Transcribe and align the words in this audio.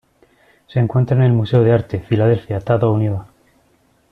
Se 0.67 0.79
encuentra 0.79 1.15
en 1.17 1.21
el 1.21 1.31
Museo 1.33 1.61
de 1.61 1.71
Arte, 1.73 1.99
Filadelfia, 1.99 2.57
Estados 2.57 2.91
Unidos. 2.91 3.27